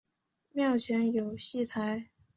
[0.51, 2.09] 庙前有戏台。